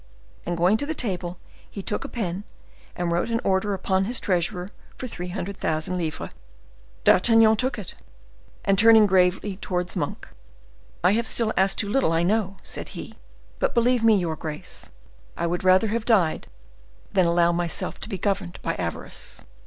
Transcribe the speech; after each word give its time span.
And 0.47 0.57
going 0.57 0.77
to 0.77 0.87
the 0.87 0.95
table, 0.95 1.37
he 1.69 1.83
took 1.83 2.03
a 2.03 2.09
pen 2.09 2.43
and 2.95 3.11
wrote 3.11 3.29
an 3.29 3.39
order 3.43 3.75
upon 3.75 4.05
his 4.05 4.19
treasurer 4.19 4.69
for 4.97 5.05
three 5.05 5.27
hundred 5.27 5.57
thousand 5.57 5.99
livres. 5.99 6.31
D'Artagnan 7.03 7.55
took 7.55 7.77
it, 7.77 7.93
and 8.65 8.79
turning 8.79 9.05
gravely 9.05 9.57
towards 9.57 9.95
Monk: 9.95 10.27
"I 11.03 11.11
have 11.11 11.27
still 11.27 11.53
asked 11.55 11.77
too 11.77 11.87
little, 11.87 12.13
I 12.13 12.23
know," 12.23 12.57
said 12.63 12.89
he, 12.97 13.13
"but 13.59 13.75
believe 13.75 14.03
me, 14.03 14.15
your 14.15 14.35
grace, 14.35 14.89
I 15.37 15.45
would 15.45 15.63
rather 15.63 15.89
have 15.89 16.05
died 16.05 16.47
that 17.11 17.27
allow 17.27 17.51
myself 17.51 17.99
to 17.99 18.09
be 18.09 18.17
governed 18.17 18.57
by 18.63 18.73
avarice." 18.77 19.45